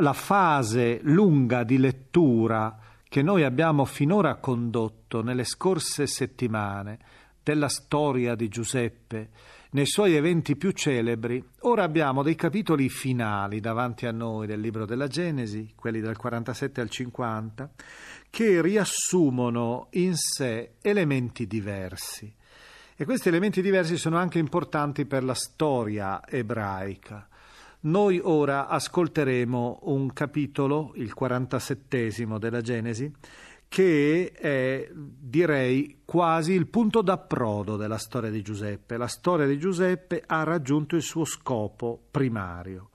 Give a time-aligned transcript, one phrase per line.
[0.00, 2.78] la fase lunga di lettura
[3.08, 6.98] che noi abbiamo finora condotto nelle scorse settimane
[7.42, 9.30] della storia di Giuseppe,
[9.70, 14.86] nei suoi eventi più celebri, ora abbiamo dei capitoli finali davanti a noi del libro
[14.86, 17.70] della Genesi, quelli dal 47 al 50,
[18.30, 22.32] che riassumono in sé elementi diversi.
[22.96, 27.27] E questi elementi diversi sono anche importanti per la storia ebraica.
[27.80, 33.12] Noi ora ascolteremo un capitolo, il 47 della Genesi,
[33.68, 38.96] che è, direi, quasi il punto d'approdo della storia di Giuseppe.
[38.96, 42.90] La storia di Giuseppe ha raggiunto il suo scopo primario.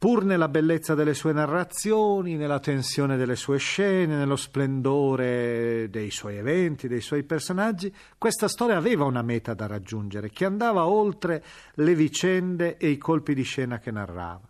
[0.00, 6.38] Pur nella bellezza delle sue narrazioni, nella tensione delle sue scene, nello splendore dei suoi
[6.38, 11.44] eventi, dei suoi personaggi, questa storia aveva una meta da raggiungere, che andava oltre
[11.74, 14.40] le vicende e i colpi di scena che narrava.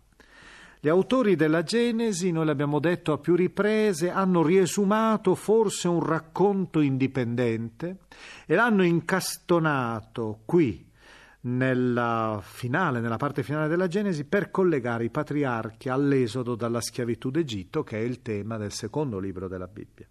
[0.79, 6.79] Gli autori della Genesi, noi l'abbiamo detto a più riprese, hanno riesumato forse un racconto
[6.79, 7.97] indipendente
[8.45, 10.90] e l'hanno incastonato qui,
[11.41, 17.83] nella finale, nella parte finale della Genesi, per collegare i patriarchi all'esodo dalla schiavitù d'Egitto,
[17.83, 20.07] che è il tema del secondo libro della Bibbia.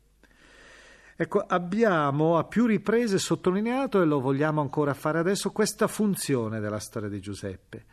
[1.16, 6.78] Ecco, abbiamo a più riprese sottolineato, e lo vogliamo ancora fare adesso, questa funzione della
[6.78, 7.84] storia di Giuseppe,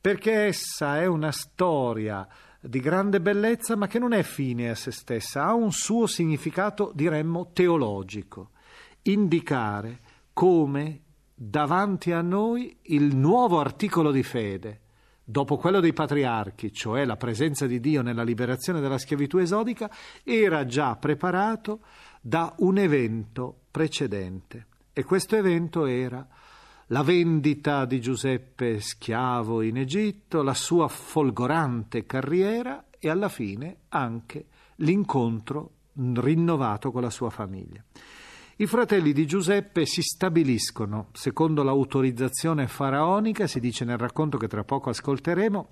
[0.00, 2.26] perché essa è una storia
[2.60, 6.90] di grande bellezza, ma che non è fine a se stessa, ha un suo significato,
[6.94, 8.50] diremmo, teologico,
[9.02, 10.00] indicare
[10.32, 11.03] come
[11.34, 14.80] davanti a noi il nuovo articolo di fede,
[15.24, 19.90] dopo quello dei patriarchi, cioè la presenza di Dio nella liberazione dalla schiavitù esodica,
[20.22, 21.80] era già preparato
[22.20, 24.66] da un evento precedente.
[24.92, 26.26] E questo evento era
[26.88, 34.46] la vendita di Giuseppe schiavo in Egitto, la sua folgorante carriera e alla fine anche
[34.76, 37.82] l'incontro rinnovato con la sua famiglia.
[38.58, 44.62] I fratelli di Giuseppe si stabiliscono, secondo l'autorizzazione faraonica, si dice nel racconto che tra
[44.62, 45.68] poco ascolteremo,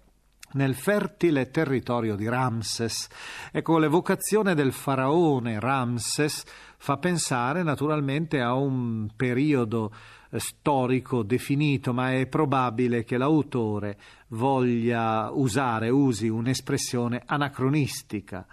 [0.54, 3.06] nel fertile territorio di Ramses.
[3.52, 6.42] Ecco, l'evocazione del faraone Ramses
[6.76, 9.92] fa pensare naturalmente a un periodo
[10.28, 13.96] eh, storico definito, ma è probabile che l'autore
[14.30, 18.44] voglia usare, usi un'espressione anacronistica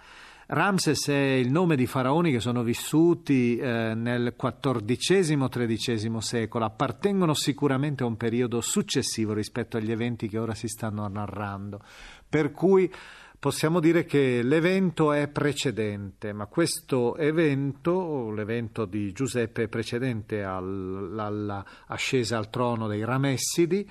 [0.52, 8.02] Ramses è il nome di faraoni che sono vissuti eh, nel XIV-XIII secolo, appartengono sicuramente
[8.02, 11.80] a un periodo successivo rispetto agli eventi che ora si stanno narrando,
[12.28, 12.92] per cui
[13.38, 22.36] possiamo dire che l'evento è precedente, ma questo evento, l'evento di Giuseppe, è precedente all'ascesa
[22.36, 23.88] al trono dei Ramessidi,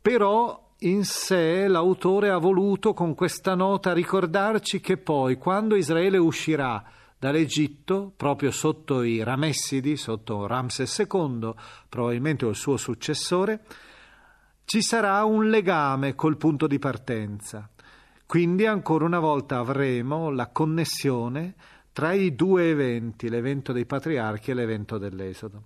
[0.00, 6.82] però in sé l'autore ha voluto con questa nota ricordarci che poi quando Israele uscirà
[7.18, 11.52] dall'Egitto, proprio sotto i Ramessidi, sotto Ramses II,
[11.86, 13.60] probabilmente il suo successore,
[14.64, 17.68] ci sarà un legame col punto di partenza.
[18.24, 21.54] Quindi ancora una volta avremo la connessione
[21.92, 25.64] tra i due eventi, l'evento dei patriarchi e l'evento dell'Esodo.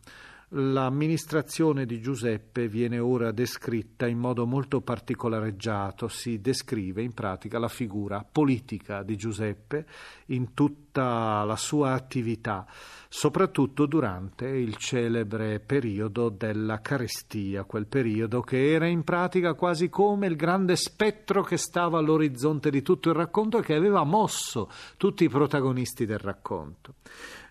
[0.57, 7.67] L'amministrazione di Giuseppe viene ora descritta in modo molto particolareggiato, si descrive in pratica la
[7.67, 9.85] figura politica di Giuseppe
[10.27, 12.69] in tutta la sua attività,
[13.09, 20.29] soprattutto durante il celebre periodo della carestia, quel periodo che era in pratica quasi come
[20.29, 25.25] il grande spettro che stava all'orizzonte di tutto il racconto e che aveva mosso tutti
[25.25, 26.95] i protagonisti del racconto.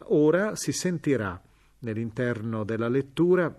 [0.05, 1.37] Ora si sentirà
[1.83, 3.55] nell'interno della lettura,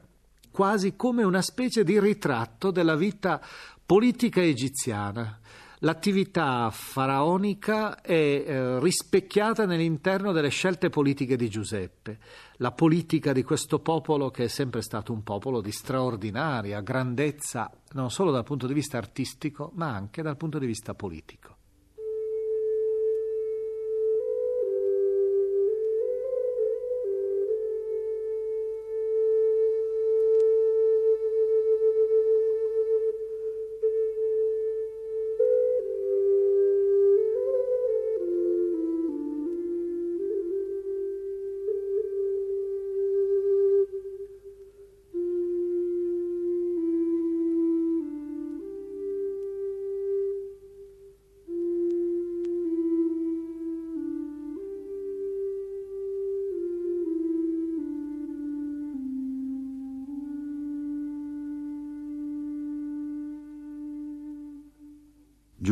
[0.50, 3.40] quasi come una specie di ritratto della vita
[3.84, 5.38] politica egiziana.
[5.80, 12.18] L'attività faraonica è eh, rispecchiata nell'interno delle scelte politiche di Giuseppe,
[12.56, 18.10] la politica di questo popolo che è sempre stato un popolo di straordinaria grandezza, non
[18.10, 21.53] solo dal punto di vista artistico, ma anche dal punto di vista politico.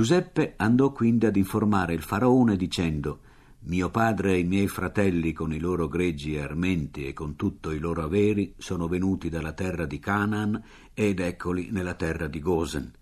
[0.02, 3.20] Giuseppe andò quindi ad informare il faraone dicendo
[3.66, 7.70] mio padre e i miei fratelli con i loro greggi e armenti e con tutto
[7.70, 10.60] i loro averi sono venuti dalla terra di Canaan
[10.92, 12.92] ed eccoli nella terra di Gosen.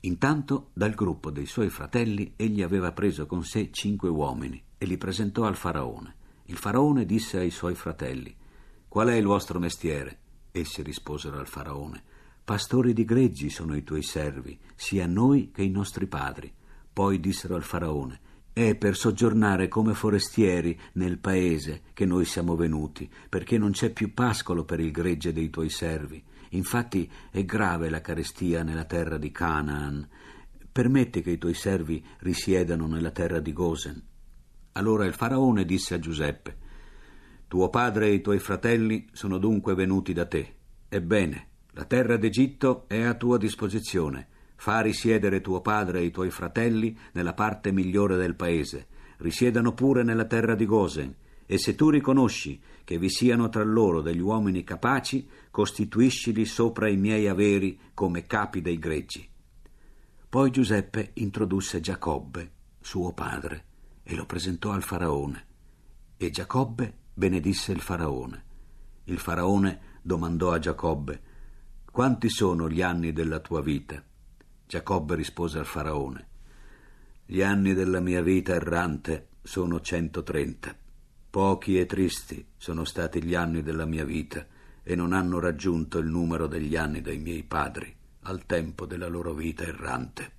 [0.00, 4.98] Intanto dal gruppo dei suoi fratelli egli aveva preso con sé cinque uomini e li
[4.98, 6.16] presentò al faraone.
[6.46, 8.34] Il faraone disse ai suoi fratelli
[8.88, 10.18] Qual è il vostro mestiere?
[10.50, 12.02] Essi risposero al faraone
[12.44, 16.52] Pastori di greggi sono i tuoi servi, sia noi che i nostri padri.
[16.92, 18.20] Poi dissero al faraone,
[18.52, 24.12] è per soggiornare come forestieri nel paese che noi siamo venuti, perché non c'è più
[24.12, 26.22] pascolo per il gregge dei tuoi servi.
[26.50, 30.08] Infatti è grave la carestia nella terra di Canaan.
[30.72, 34.02] Permetti che i tuoi servi risiedano nella terra di Gosen.
[34.72, 36.56] Allora il faraone disse a Giuseppe,
[37.46, 40.54] Tuo padre e i tuoi fratelli sono dunque venuti da te.
[40.88, 41.48] Ebbene,
[41.80, 44.28] la terra d'Egitto è a tua disposizione.
[44.56, 48.88] Fa risiedere tuo padre e i tuoi fratelli nella parte migliore del paese.
[49.16, 51.16] Risiedano pure nella terra di Gosen.
[51.46, 56.98] E se tu riconosci che vi siano tra loro degli uomini capaci, costituiscili sopra i
[56.98, 59.26] miei averi come capi dei greggi.
[60.28, 63.64] Poi Giuseppe introdusse Giacobbe, suo padre,
[64.02, 65.46] e lo presentò al faraone.
[66.18, 68.44] E Giacobbe benedisse il faraone.
[69.04, 71.28] Il faraone domandò a Giacobbe
[71.90, 74.02] quanti sono gli anni della tua vita?
[74.66, 76.28] Giacobbe rispose al faraone.
[77.26, 80.74] Gli anni della mia vita errante sono centotrenta.
[81.28, 84.46] Pochi e tristi sono stati gli anni della mia vita
[84.82, 87.92] e non hanno raggiunto il numero degli anni dei miei padri
[88.22, 90.30] al tempo della loro vita errante.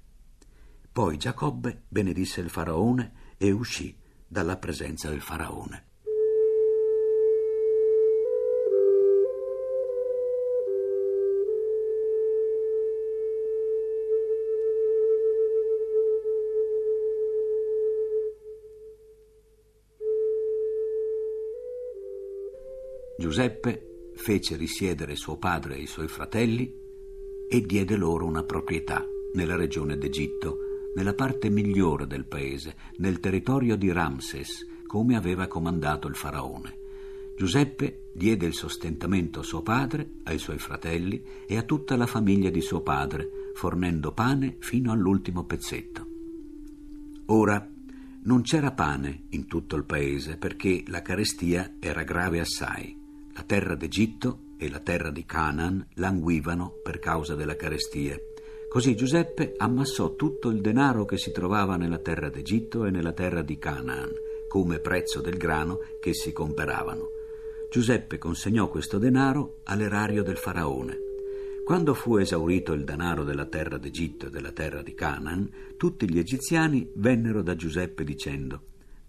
[0.92, 5.91] Poi Giacobbe benedisse il faraone e uscì dalla presenza del faraone.
[23.22, 26.74] Giuseppe fece risiedere suo padre e i suoi fratelli
[27.48, 30.58] e diede loro una proprietà nella regione d'Egitto,
[30.96, 36.80] nella parte migliore del paese, nel territorio di Ramses, come aveva comandato il faraone.
[37.38, 42.50] Giuseppe diede il sostentamento a suo padre, ai suoi fratelli e a tutta la famiglia
[42.50, 46.08] di suo padre, fornendo pane fino all'ultimo pezzetto.
[47.28, 47.70] Ora
[48.24, 53.01] Non c'era pane in tutto il paese perché la carestia era grave assai.
[53.34, 58.18] La terra d'Egitto e la terra di Canaan languivano per causa della carestia.
[58.68, 63.42] Così Giuseppe ammassò tutto il denaro che si trovava nella terra d'Egitto e nella terra
[63.42, 64.10] di Canaan,
[64.48, 67.08] come prezzo del grano che si comperavano.
[67.72, 70.98] Giuseppe consegnò questo denaro all'erario del faraone.
[71.64, 76.20] Quando fu esaurito il denaro della terra d'Egitto e della terra di Canaan, tutti gli
[76.20, 78.64] egiziani vennero da Giuseppe dicendo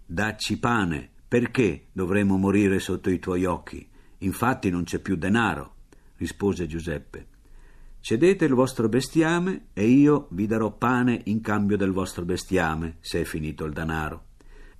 [0.05, 3.91] Dacci pane, perché dovremmo morire sotto i tuoi occhi?
[4.23, 5.75] Infatti non c'è più denaro.
[6.17, 7.27] Rispose Giuseppe
[8.03, 13.21] Cedete il vostro bestiame e io vi darò pane in cambio del vostro bestiame, se
[13.21, 14.25] è finito il denaro.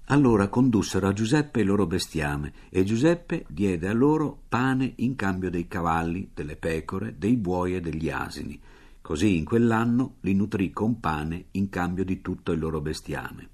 [0.08, 5.50] Allora condussero a Giuseppe il loro bestiame e Giuseppe diede a loro pane in cambio
[5.50, 8.60] dei cavalli, delle pecore, dei buoi e degli asini.
[9.00, 13.48] Così in quell'anno li nutrì con pane in cambio di tutto il loro bestiame.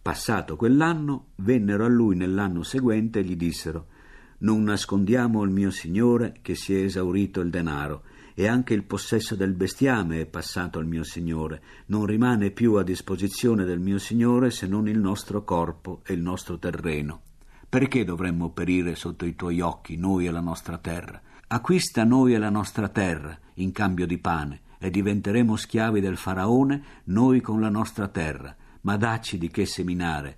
[0.00, 3.88] Passato quell'anno, vennero a lui nell'anno seguente e gli dissero
[4.38, 8.02] Non nascondiamo al mio signore che si è esaurito il denaro
[8.34, 11.62] e anche il possesso del bestiame è passato al mio Signore.
[11.86, 16.20] Non rimane più a disposizione del mio Signore se non il nostro corpo e il
[16.20, 17.22] nostro terreno.
[17.68, 21.20] Perché dovremmo perire sotto i tuoi occhi, noi e la nostra terra?
[21.46, 26.82] Acquista noi e la nostra terra in cambio di pane, e diventeremo schiavi del faraone,
[27.04, 30.36] noi con la nostra terra, ma dacci di che seminare,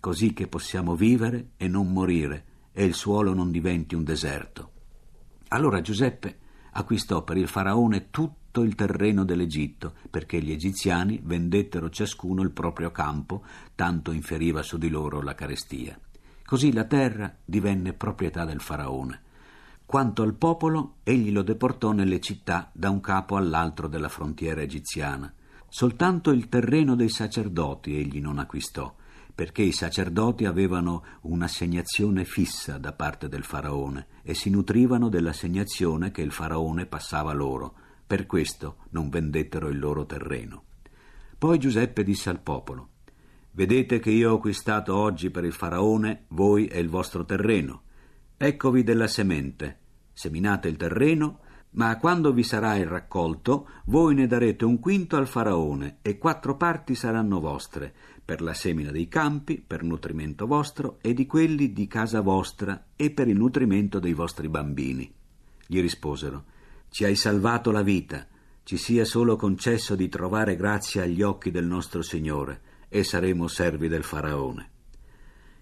[0.00, 4.70] così che possiamo vivere e non morire, e il suolo non diventi un deserto.
[5.48, 6.38] Allora Giuseppe
[6.72, 12.90] acquistò per il faraone tutto il terreno dell'Egitto, perché gli egiziani vendettero ciascuno il proprio
[12.90, 15.98] campo, tanto inferiva su di loro la carestia.
[16.44, 19.22] Così la terra divenne proprietà del faraone.
[19.86, 25.32] Quanto al popolo, egli lo deportò nelle città da un capo all'altro della frontiera egiziana.
[25.68, 28.94] Soltanto il terreno dei sacerdoti egli non acquistò,
[29.40, 36.20] perché i sacerdoti avevano un'assegnazione fissa da parte del faraone e si nutrivano dell'assegnazione che
[36.20, 37.72] il faraone passava loro,
[38.06, 40.64] per questo non vendettero il loro terreno.
[41.38, 42.88] Poi Giuseppe disse al popolo
[43.52, 47.84] Vedete che io ho acquistato oggi per il faraone voi e il vostro terreno.
[48.36, 49.78] Eccovi della semente.
[50.12, 51.38] Seminate il terreno
[51.72, 56.56] ma quando vi sarà il raccolto, voi ne darete un quinto al faraone e quattro
[56.56, 57.92] parti saranno vostre,
[58.24, 63.10] per la semina dei campi, per nutrimento vostro e di quelli di casa vostra e
[63.10, 65.12] per il nutrimento dei vostri bambini.
[65.66, 66.44] Gli risposero,
[66.88, 68.26] Ci hai salvato la vita,
[68.64, 73.86] ci sia solo concesso di trovare grazia agli occhi del nostro Signore, e saremo servi
[73.86, 74.70] del faraone.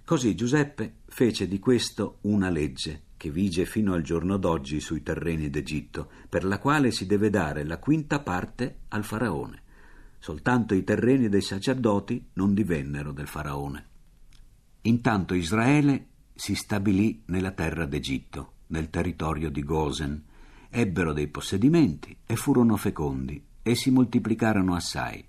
[0.06, 5.50] Così Giuseppe fece di questo una legge che vige fino al giorno d'oggi sui terreni
[5.50, 9.62] d'Egitto, per la quale si deve dare la quinta parte al faraone.
[10.18, 13.86] Soltanto i terreni dei sacerdoti non divennero del faraone.
[14.82, 20.24] Intanto Israele si stabilì nella terra d'Egitto, nel territorio di Gosen,
[20.70, 25.26] ebbero dei possedimenti e furono fecondi e si moltiplicarono assai.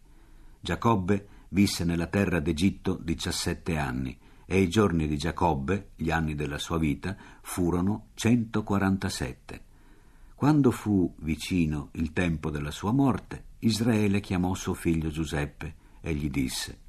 [0.61, 4.17] Giacobbe visse nella terra d'Egitto diciassette anni
[4.51, 9.63] e i giorni di Giacobbe, gli anni della sua vita, furono 147.
[10.33, 16.31] Quando fu vicino il tempo della sua morte, Israele chiamò suo figlio Giuseppe e gli
[16.31, 16.79] disse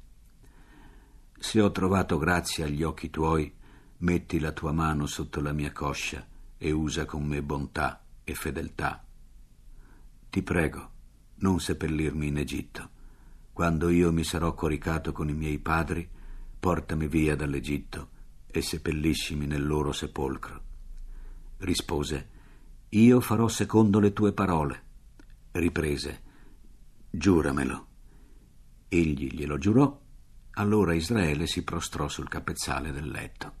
[1.37, 3.53] Se ho trovato grazia agli occhi tuoi,
[3.97, 6.25] metti la tua mano sotto la mia coscia
[6.57, 9.05] e usa con me bontà e fedeltà.
[10.31, 10.91] Ti prego,
[11.35, 12.89] non seppellirmi in Egitto.
[13.53, 16.09] Quando io mi sarò coricato con i miei padri,
[16.61, 18.09] portami via dall'Egitto
[18.45, 20.61] e seppelliscimi nel loro sepolcro.
[21.57, 22.29] Rispose,
[22.89, 24.83] io farò secondo le tue parole.
[25.53, 26.21] Riprese,
[27.09, 27.87] giuramelo.
[28.87, 29.99] Egli glielo giurò,
[30.51, 33.60] allora Israele si prostrò sul capezzale del letto.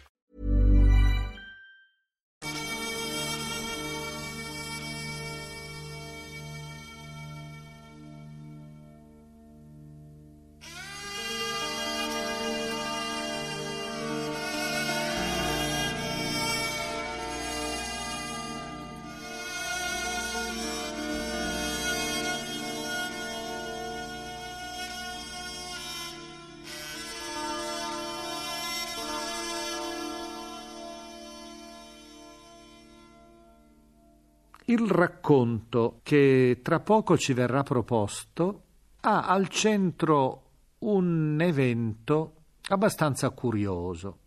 [34.71, 38.63] Il racconto che tra poco ci verrà proposto
[39.01, 42.35] ha al centro un evento
[42.69, 44.19] abbastanza curioso.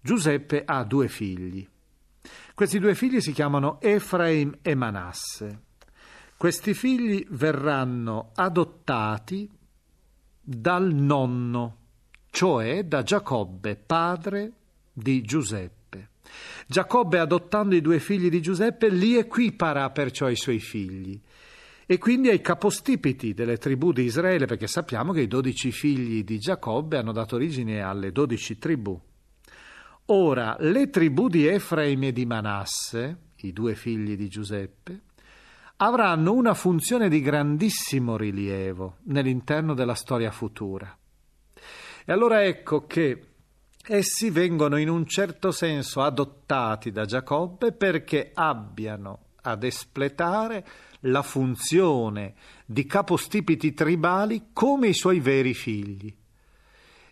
[0.00, 1.68] Giuseppe ha due figli.
[2.54, 5.64] Questi due figli si chiamano Efraim e Manasse.
[6.38, 9.46] Questi figli verranno adottati
[10.40, 11.76] dal nonno,
[12.30, 14.52] cioè da Giacobbe, padre
[14.90, 15.75] di Giuseppe.
[16.66, 21.20] Giacobbe, adottando i due figli di Giuseppe, li equipara perciò ai suoi figli
[21.86, 26.38] e quindi ai capostipiti delle tribù di Israele, perché sappiamo che i dodici figli di
[26.38, 29.00] Giacobbe hanno dato origine alle dodici tribù.
[30.06, 35.00] Ora, le tribù di Efraim e di Manasse, i due figli di Giuseppe,
[35.76, 40.96] avranno una funzione di grandissimo rilievo nell'interno della storia futura.
[42.04, 43.35] E allora ecco che
[43.88, 50.66] Essi vengono in un certo senso adottati da Giacobbe perché abbiano ad espletare
[51.02, 56.12] la funzione di capostipiti tribali come i suoi veri figli.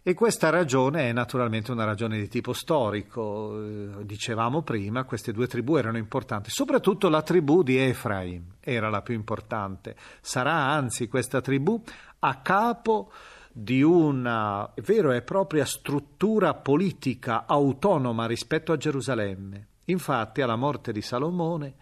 [0.03, 3.57] E questa ragione è naturalmente una ragione di tipo storico.
[3.57, 9.01] Eh, dicevamo prima, queste due tribù erano importanti, soprattutto la tribù di Efraim era la
[9.01, 9.95] più importante.
[10.21, 11.81] Sarà anzi questa tribù
[12.19, 13.13] a capo
[13.57, 19.67] di una vera e propria struttura politica autonoma rispetto a Gerusalemme.
[19.85, 21.75] Infatti, alla morte di Salomone,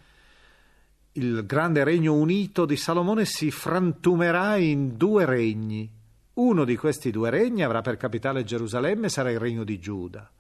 [1.13, 5.91] il grande regno unito di Salomone si frantumerà in due regni.
[6.35, 10.31] Uno di questi due regni avrà per capitale Gerusalemme sarà il regno di Giuda.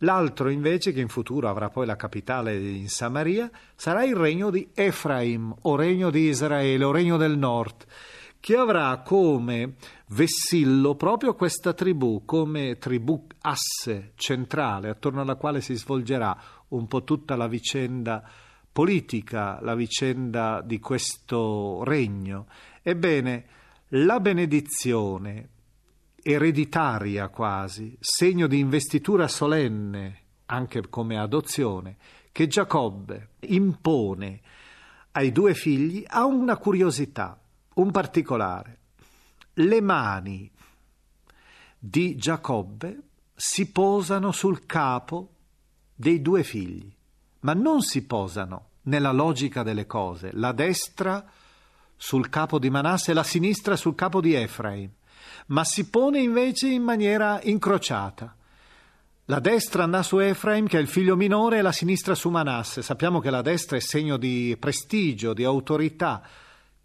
[0.00, 4.68] L'altro invece, che in futuro avrà poi la capitale in Samaria, sarà il regno di
[4.74, 7.86] Efraim, o regno di Israele, o regno del nord
[8.46, 9.74] che avrà come
[10.10, 17.02] vessillo proprio questa tribù, come tribù asse centrale attorno alla quale si svolgerà un po'
[17.02, 18.22] tutta la vicenda
[18.70, 22.46] politica, la vicenda di questo regno.
[22.82, 23.46] Ebbene,
[23.88, 25.48] la benedizione
[26.22, 31.96] ereditaria quasi, segno di investitura solenne, anche come adozione,
[32.30, 34.40] che Giacobbe impone
[35.10, 37.40] ai due figli ha una curiosità
[37.76, 38.78] un particolare.
[39.54, 40.50] Le mani
[41.78, 42.98] di Giacobbe
[43.34, 45.30] si posano sul capo
[45.94, 46.92] dei due figli,
[47.40, 51.24] ma non si posano nella logica delle cose, la destra
[51.96, 54.90] sul capo di Manasse e la sinistra sul capo di Efraim,
[55.46, 58.34] ma si pone invece in maniera incrociata.
[59.28, 62.80] La destra andrà su Efraim, che è il figlio minore, e la sinistra su Manasse.
[62.80, 66.22] Sappiamo che la destra è segno di prestigio, di autorità,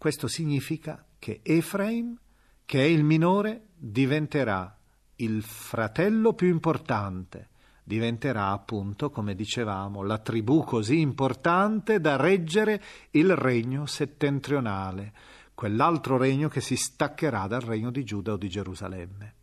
[0.02, 2.18] questo significa che Efraim,
[2.64, 4.76] che è il minore, diventerà
[5.18, 7.50] il fratello più importante,
[7.84, 15.12] diventerà appunto, come dicevamo, la tribù così importante da reggere il regno settentrionale,
[15.54, 19.34] quell'altro regno che si staccherà dal regno di Giuda o di Gerusalemme.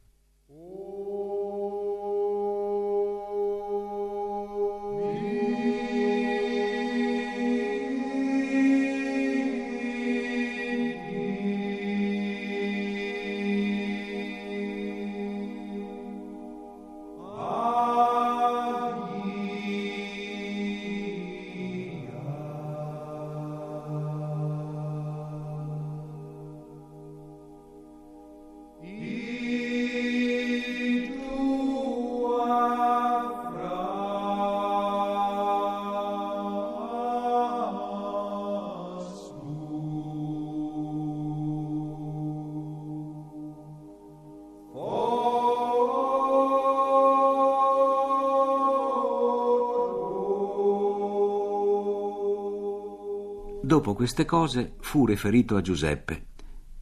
[53.69, 56.29] Dopo queste cose fu riferito a Giuseppe.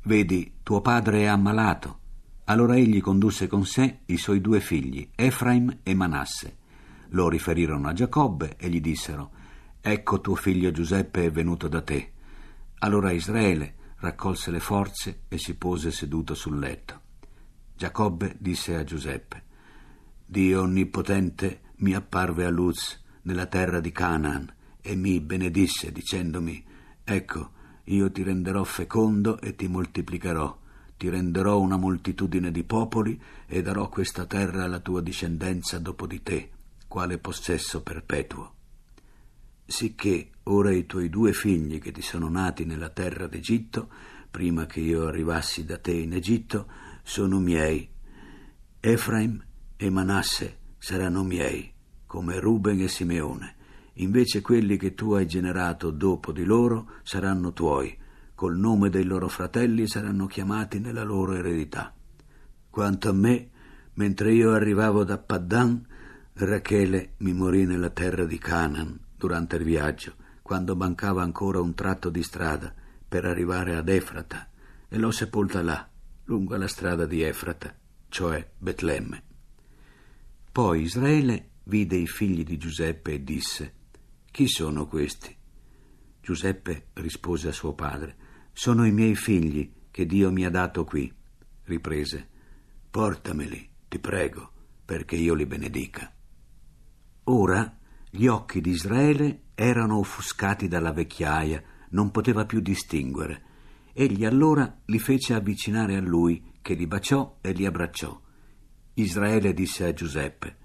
[0.04, 2.00] Vedi, tuo padre è ammalato.
[2.46, 6.56] Allora egli condusse con sé i suoi due figli, Efraim e Manasse.
[7.10, 9.32] Lo riferirono a Giacobbe e gli dissero,
[9.82, 12.14] Ecco tuo figlio Giuseppe è venuto da te.
[12.80, 17.02] Allora Israele raccolse le forze e si pose seduto sul letto.
[17.76, 19.44] Giacobbe disse a Giuseppe,
[20.26, 26.67] Dio Onnipotente mi apparve a Luz nella terra di Canaan e mi benedisse dicendomi,
[27.10, 27.52] Ecco,
[27.86, 30.60] io ti renderò fecondo e ti moltiplicherò,
[30.98, 36.22] ti renderò una moltitudine di popoli e darò questa terra alla tua discendenza dopo di
[36.22, 36.50] te,
[36.86, 38.54] quale possesso perpetuo.
[39.66, 43.88] Sicché ora i tuoi due figli che ti sono nati nella terra d'Egitto,
[44.30, 46.68] prima che io arrivassi da te in Egitto,
[47.04, 47.88] sono miei.
[48.82, 49.42] Efraim
[49.78, 51.72] e Manasse saranno miei,
[52.06, 53.57] come Ruben e Simeone.
[54.00, 57.98] Invece quelli che tu hai generato dopo di loro saranno tuoi,
[58.36, 61.94] col nome dei loro fratelli saranno chiamati nella loro eredità.
[62.70, 63.50] Quanto a me,
[63.94, 65.86] mentre io arrivavo da Paddan,
[66.34, 72.10] Rachele mi morì nella terra di Canaan durante il viaggio, quando mancava ancora un tratto
[72.10, 72.72] di strada
[73.08, 74.48] per arrivare ad Efrata,
[74.88, 75.90] e l'ho sepolta là,
[76.26, 77.76] lungo la strada di Efrata,
[78.10, 79.24] cioè Betlemme.
[80.52, 83.74] Poi Israele vide i figli di Giuseppe e disse,
[84.38, 85.36] Chi sono questi?
[86.22, 88.16] Giuseppe rispose a suo padre,
[88.54, 91.12] Sono i miei figli che Dio mi ha dato qui.
[91.64, 92.30] Riprese,
[92.88, 94.52] Portameli, ti prego,
[94.86, 96.14] perché io li benedica.
[97.24, 97.80] Ora
[98.12, 103.42] gli occhi di Israele erano offuscati dalla vecchiaia, non poteva più distinguere.
[103.92, 108.22] Egli allora li fece avvicinare a lui, che li baciò e li abbracciò.
[108.94, 110.58] Israele disse a Giuseppe,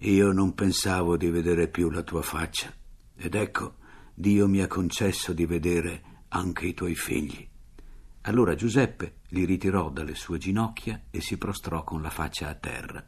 [0.00, 2.70] Io non pensavo di vedere più la tua faccia,
[3.16, 3.76] ed ecco,
[4.14, 7.48] Dio mi ha concesso di vedere anche i tuoi figli.
[8.22, 13.02] Allora Giuseppe li ritirò dalle sue ginocchia e si prostrò con la faccia a terra.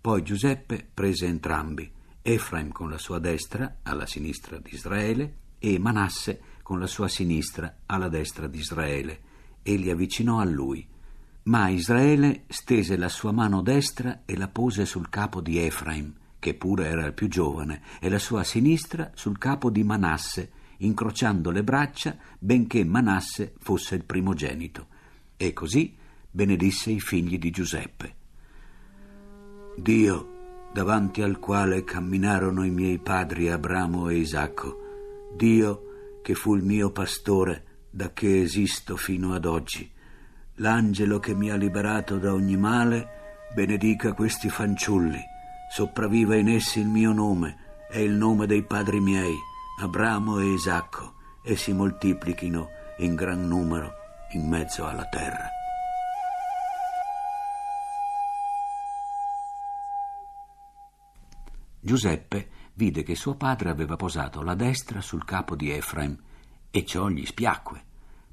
[0.00, 1.92] Poi Giuseppe prese entrambi,
[2.22, 7.80] Efraim con la sua destra alla sinistra di Israele e Manasse con la sua sinistra
[7.84, 9.20] alla destra di Israele,
[9.62, 10.88] e li avvicinò a lui.
[11.44, 16.54] Ma Israele stese la sua mano destra e la pose sul capo di Efraim, che
[16.54, 21.62] pure era il più giovane, e la sua sinistra sul capo di Manasse, incrociando le
[21.62, 24.88] braccia, benché Manasse fosse il primogenito.
[25.36, 25.94] E così
[26.28, 28.14] benedisse i figli di Giuseppe.
[29.76, 30.30] Dio
[30.72, 36.90] davanti al quale camminarono i miei padri Abramo e Isacco, Dio che fu il mio
[36.90, 39.88] pastore da che esisto fino ad oggi.
[40.56, 43.20] L'angelo che mi ha liberato da ogni male
[43.54, 45.30] benedica questi fanciulli,
[45.74, 49.34] sopravviva in essi il mio nome e il nome dei padri miei,
[49.80, 53.94] Abramo e Isacco, e si moltiplichino in gran numero
[54.32, 55.48] in mezzo alla terra.
[61.80, 66.14] Giuseppe vide che suo padre aveva posato la destra sul capo di Efraim
[66.70, 67.82] e ciò gli spiacque.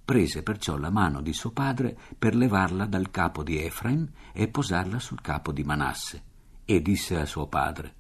[0.04, 5.00] Prese perciò la mano di suo padre per levarla dal capo di Efraim e posarla
[5.00, 6.28] sul capo di Manasse
[6.70, 7.96] e disse a suo padre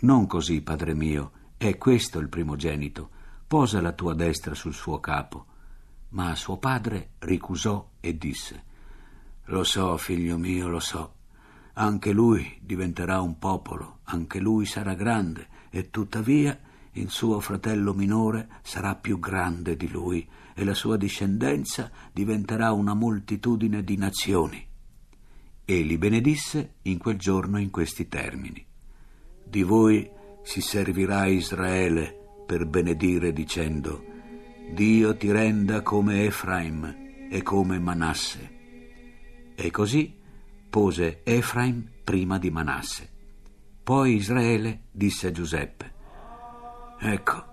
[0.00, 3.08] Non così, padre mio, è questo il primogenito,
[3.46, 5.46] posa la tua destra sul suo capo.
[6.10, 8.64] Ma suo padre ricusò e disse
[9.44, 11.14] Lo so, figlio mio, lo so
[11.74, 16.56] anche lui diventerà un popolo, anche lui sarà grande, e tuttavia
[16.92, 22.94] il suo fratello minore sarà più grande di lui, e la sua discendenza diventerà una
[22.94, 24.64] moltitudine di nazioni.
[25.64, 28.64] E li benedisse in quel giorno in questi termini.
[29.42, 30.10] Di voi
[30.42, 34.04] si servirà Israele per benedire dicendo,
[34.72, 38.52] Dio ti renda come Efraim e come Manasse.
[39.54, 40.14] E così
[40.68, 43.10] pose Efraim prima di Manasse.
[43.82, 45.92] Poi Israele disse a Giuseppe,
[46.98, 47.44] Ecco,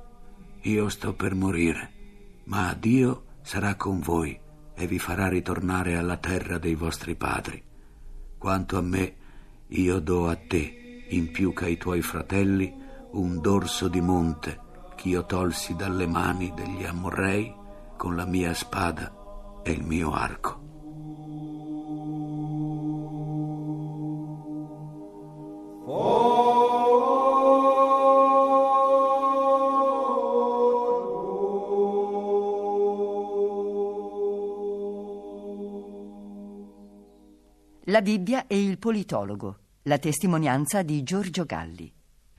[0.62, 1.91] io sto per morire,
[2.45, 4.39] ma Dio sarà con voi
[4.74, 7.69] e vi farà ritornare alla terra dei vostri padri.
[8.41, 9.15] Quanto a me,
[9.67, 12.73] io do a te, in più che ai tuoi fratelli,
[13.12, 14.60] un dorso di monte
[14.95, 17.54] ch'io tolsi dalle mani degli Amorrei
[17.95, 20.61] con la mia spada e il mio arco.
[38.02, 41.92] Bibbia e il politologo, la testimonianza di Giorgio Galli.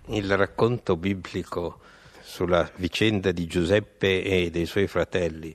[0.07, 1.81] Il racconto biblico
[2.21, 5.55] sulla vicenda di Giuseppe e dei suoi fratelli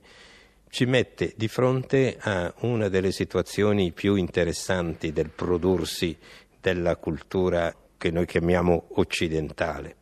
[0.70, 6.18] ci mette di fronte a una delle situazioni più interessanti del prodursi
[6.60, 9.96] della cultura che noi chiamiamo occidentale.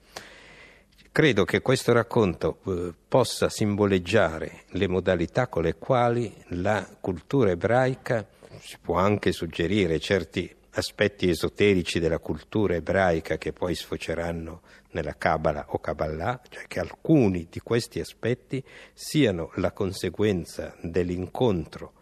[1.12, 8.28] Credo che questo racconto eh, possa simboleggiare le modalità con le quali la cultura ebraica,
[8.62, 15.68] si può anche suggerire certi aspetti esoterici della cultura ebraica che poi sfoceranno nella Kabbalah
[15.70, 18.64] o Kabbalah, cioè che alcuni di questi aspetti
[18.94, 21.94] siano la conseguenza dell'incontro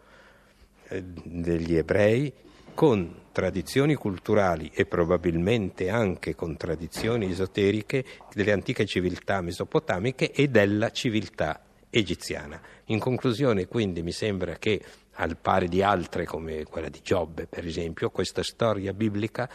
[0.88, 2.32] eh, degli ebrei
[2.74, 10.90] con tradizioni culturali e probabilmente anche con tradizioni esoteriche delle antiche civiltà mesopotamiche e della
[10.90, 12.60] civiltà egiziana.
[12.86, 14.82] In conclusione, quindi, mi sembra che
[15.14, 19.48] al pari di altre come quella di Giobbe, per esempio, questa storia biblica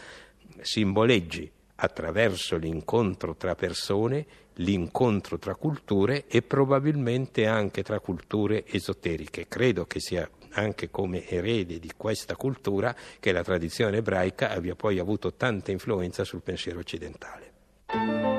[0.62, 9.48] simboleggi attraverso l'incontro tra persone, l'incontro tra culture e probabilmente anche tra culture esoteriche.
[9.48, 15.00] Credo che sia anche come erede di questa cultura che la tradizione ebraica abbia poi
[15.00, 18.39] avuto tanta influenza sul pensiero occidentale.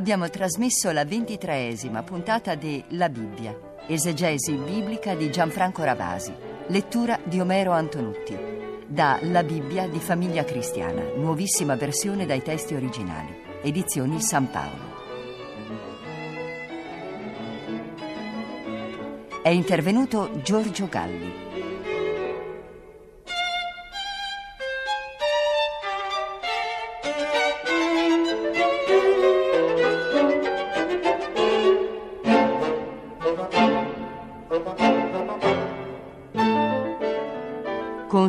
[0.00, 3.54] Abbiamo trasmesso la ventitreesima puntata di La Bibbia,
[3.86, 6.32] esegesi biblica di Gianfranco Ravasi,
[6.68, 8.34] lettura di Omero Antonutti,
[8.86, 14.88] da La Bibbia di Famiglia Cristiana, nuovissima versione dai testi originali, edizioni San Paolo.
[19.42, 21.49] È intervenuto Giorgio Galli.